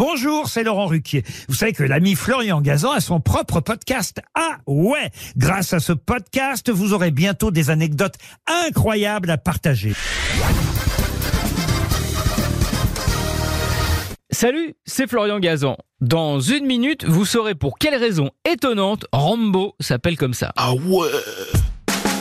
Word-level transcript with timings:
Bonjour, 0.00 0.48
c'est 0.48 0.62
Laurent 0.62 0.86
Ruquier. 0.86 1.24
Vous 1.46 1.54
savez 1.54 1.74
que 1.74 1.82
l'ami 1.82 2.14
Florian 2.14 2.62
Gazan 2.62 2.92
a 2.92 3.00
son 3.00 3.20
propre 3.20 3.60
podcast. 3.60 4.22
Ah 4.34 4.56
ouais 4.66 5.10
Grâce 5.36 5.74
à 5.74 5.78
ce 5.78 5.92
podcast, 5.92 6.70
vous 6.70 6.94
aurez 6.94 7.10
bientôt 7.10 7.50
des 7.50 7.68
anecdotes 7.68 8.14
incroyables 8.46 9.28
à 9.28 9.36
partager. 9.36 9.92
Salut, 14.30 14.74
c'est 14.86 15.06
Florian 15.06 15.38
Gazan. 15.38 15.76
Dans 16.00 16.40
une 16.40 16.64
minute, 16.64 17.04
vous 17.04 17.26
saurez 17.26 17.54
pour 17.54 17.76
quelle 17.76 17.96
raison 17.96 18.30
étonnante 18.50 19.04
Rambo 19.12 19.74
s'appelle 19.80 20.16
comme 20.16 20.32
ça. 20.32 20.54
Ah 20.56 20.72
ouais 20.72 21.10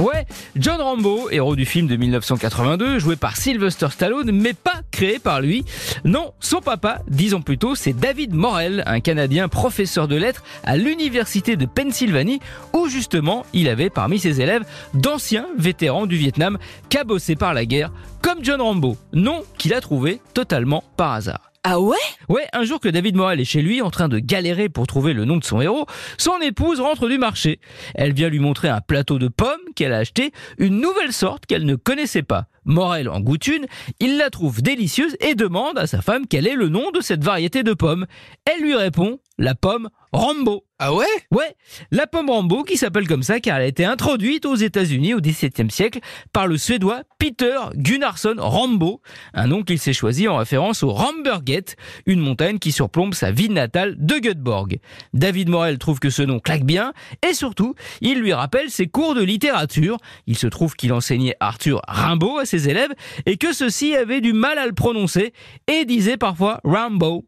Ouais, 0.00 0.26
John 0.56 0.80
Rambo, 0.80 1.30
héros 1.30 1.54
du 1.54 1.64
film 1.64 1.86
de 1.86 1.94
1982, 1.94 2.98
joué 2.98 3.14
par 3.14 3.36
Sylvester 3.36 3.86
Stallone, 3.90 4.32
mais 4.32 4.52
pas 4.52 4.80
créé 4.90 5.20
par 5.20 5.40
lui. 5.40 5.64
Non, 6.04 6.32
son 6.40 6.60
papa, 6.60 7.02
disons 7.06 7.42
plutôt, 7.42 7.76
c'est 7.76 7.92
David 7.92 8.34
Morel, 8.34 8.82
un 8.86 8.98
Canadien 8.98 9.48
professeur 9.48 10.08
de 10.08 10.16
lettres 10.16 10.42
à 10.64 10.76
l'université 10.76 11.54
de 11.54 11.64
Pennsylvanie, 11.64 12.40
où 12.72 12.88
justement 12.88 13.46
il 13.52 13.68
avait 13.68 13.88
parmi 13.88 14.18
ses 14.18 14.40
élèves 14.40 14.64
d'anciens 14.94 15.46
vétérans 15.58 16.06
du 16.06 16.16
Vietnam 16.16 16.58
cabossés 16.88 17.36
par 17.36 17.54
la 17.54 17.64
guerre, 17.64 17.92
comme 18.20 18.42
John 18.42 18.60
Rambo, 18.60 18.96
nom 19.12 19.44
qu'il 19.58 19.74
a 19.74 19.80
trouvé 19.80 20.20
totalement 20.34 20.82
par 20.96 21.12
hasard. 21.12 21.53
Ah 21.66 21.80
ouais? 21.80 21.96
Ouais, 22.28 22.46
un 22.52 22.64
jour 22.64 22.78
que 22.78 22.90
David 22.90 23.16
Morel 23.16 23.40
est 23.40 23.46
chez 23.46 23.62
lui 23.62 23.80
en 23.80 23.90
train 23.90 24.08
de 24.08 24.18
galérer 24.18 24.68
pour 24.68 24.86
trouver 24.86 25.14
le 25.14 25.24
nom 25.24 25.38
de 25.38 25.44
son 25.44 25.62
héros, 25.62 25.86
son 26.18 26.38
épouse 26.42 26.78
rentre 26.78 27.08
du 27.08 27.16
marché. 27.16 27.58
Elle 27.94 28.12
vient 28.12 28.28
lui 28.28 28.38
montrer 28.38 28.68
un 28.68 28.82
plateau 28.82 29.18
de 29.18 29.28
pommes 29.28 29.48
qu'elle 29.74 29.94
a 29.94 29.96
acheté, 29.96 30.32
une 30.58 30.78
nouvelle 30.78 31.14
sorte 31.14 31.46
qu'elle 31.46 31.64
ne 31.64 31.74
connaissait 31.74 32.22
pas. 32.22 32.48
Morel 32.66 33.08
en 33.08 33.20
goûte 33.20 33.46
une, 33.46 33.64
il 33.98 34.18
la 34.18 34.28
trouve 34.28 34.60
délicieuse 34.60 35.16
et 35.20 35.34
demande 35.34 35.78
à 35.78 35.86
sa 35.86 36.02
femme 36.02 36.26
quel 36.28 36.46
est 36.46 36.54
le 36.54 36.68
nom 36.68 36.90
de 36.90 37.00
cette 37.00 37.24
variété 37.24 37.62
de 37.62 37.72
pommes. 37.72 38.04
Elle 38.44 38.62
lui 38.62 38.74
répond 38.74 39.18
la 39.38 39.54
pomme 39.54 39.88
Rambo. 40.12 40.66
Ah 40.86 40.92
ouais? 40.92 41.06
Ouais, 41.30 41.56
la 41.92 42.06
pomme 42.06 42.28
Rambo 42.28 42.62
qui 42.62 42.76
s'appelle 42.76 43.08
comme 43.08 43.22
ça 43.22 43.40
car 43.40 43.56
elle 43.56 43.62
a 43.62 43.66
été 43.66 43.86
introduite 43.86 44.44
aux 44.44 44.54
États-Unis 44.54 45.14
au 45.14 45.20
XVIIe 45.22 45.70
siècle 45.70 46.00
par 46.30 46.46
le 46.46 46.58
Suédois 46.58 47.04
Peter 47.18 47.56
Gunnarsson 47.74 48.34
Rambo, 48.36 49.00
un 49.32 49.46
nom 49.46 49.62
qu'il 49.62 49.78
s'est 49.78 49.94
choisi 49.94 50.28
en 50.28 50.36
référence 50.36 50.82
au 50.82 50.92
Ramberget, 50.92 51.76
une 52.04 52.20
montagne 52.20 52.58
qui 52.58 52.70
surplombe 52.70 53.14
sa 53.14 53.30
ville 53.30 53.54
natale 53.54 53.94
de 53.96 54.16
Göteborg. 54.16 54.78
David 55.14 55.48
Morel 55.48 55.78
trouve 55.78 56.00
que 56.00 56.10
ce 56.10 56.20
nom 56.20 56.38
claque 56.38 56.64
bien 56.64 56.92
et 57.26 57.32
surtout, 57.32 57.74
il 58.02 58.20
lui 58.20 58.34
rappelle 58.34 58.68
ses 58.68 58.86
cours 58.86 59.14
de 59.14 59.22
littérature. 59.22 59.96
Il 60.26 60.36
se 60.36 60.48
trouve 60.48 60.76
qu'il 60.76 60.92
enseignait 60.92 61.34
Arthur 61.40 61.80
Rimbaud 61.88 62.40
à 62.40 62.44
ses 62.44 62.68
élèves 62.68 62.92
et 63.24 63.38
que 63.38 63.54
ceux-ci 63.54 63.96
avaient 63.96 64.20
du 64.20 64.34
mal 64.34 64.58
à 64.58 64.66
le 64.66 64.74
prononcer 64.74 65.32
et 65.66 65.86
disaient 65.86 66.18
parfois 66.18 66.60
Rambo. 66.62 67.24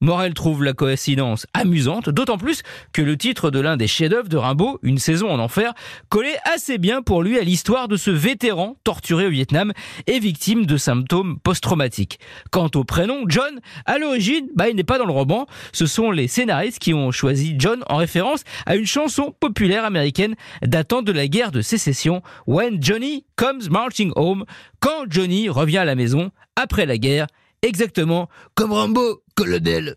Morel 0.00 0.32
trouve 0.32 0.64
la 0.64 0.72
coïncidence 0.72 1.46
amusante, 1.52 2.08
d'autant 2.08 2.38
plus 2.38 2.62
que 2.92 2.99
le 3.02 3.16
titre 3.16 3.50
de 3.50 3.60
l'un 3.60 3.76
des 3.76 3.86
chefs-d'œuvre 3.86 4.28
de 4.28 4.36
Rimbaud, 4.36 4.78
Une 4.82 4.98
saison 4.98 5.30
en 5.30 5.38
enfer, 5.38 5.72
collait 6.08 6.38
assez 6.44 6.78
bien 6.78 7.02
pour 7.02 7.22
lui 7.22 7.38
à 7.38 7.42
l'histoire 7.42 7.88
de 7.88 7.96
ce 7.96 8.10
vétéran 8.10 8.76
torturé 8.84 9.26
au 9.26 9.30
Vietnam 9.30 9.72
et 10.06 10.18
victime 10.18 10.66
de 10.66 10.76
symptômes 10.76 11.38
post-traumatiques. 11.40 12.18
Quant 12.50 12.70
au 12.74 12.84
prénom 12.84 13.24
John, 13.28 13.60
à 13.86 13.98
l'origine, 13.98 14.48
bah, 14.54 14.68
il 14.68 14.76
n'est 14.76 14.84
pas 14.84 14.98
dans 14.98 15.06
le 15.06 15.12
roman. 15.12 15.46
Ce 15.72 15.86
sont 15.86 16.10
les 16.10 16.28
scénaristes 16.28 16.78
qui 16.78 16.94
ont 16.94 17.10
choisi 17.10 17.54
John 17.58 17.82
en 17.88 17.96
référence 17.96 18.44
à 18.66 18.76
une 18.76 18.86
chanson 18.86 19.34
populaire 19.38 19.84
américaine 19.84 20.34
datant 20.62 21.02
de 21.02 21.12
la 21.12 21.28
guerre 21.28 21.52
de 21.52 21.60
sécession, 21.60 22.22
When 22.46 22.82
Johnny 22.82 23.24
Comes 23.36 23.68
Marching 23.70 24.12
Home, 24.16 24.44
quand 24.80 25.04
Johnny 25.08 25.48
revient 25.48 25.78
à 25.78 25.84
la 25.84 25.94
maison 25.94 26.30
après 26.56 26.86
la 26.86 26.98
guerre, 26.98 27.26
exactement 27.62 28.28
comme 28.54 28.72
Rambo, 28.72 29.22
colonel. 29.34 29.96